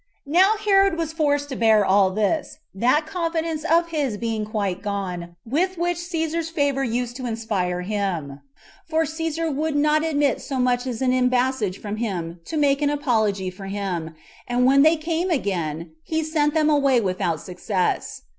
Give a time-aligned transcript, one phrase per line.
[0.23, 0.33] 4.
[0.33, 5.35] Now Herod was forced to bear all this, that confidence of his being quite gone
[5.45, 8.41] with which Cæsar's favor used to inspire him;
[8.89, 12.89] for Cæsar would not admit so much as an embassage from him to 'make an
[12.89, 14.15] apology for him;
[14.47, 18.23] and when they came again, he sent them away without success.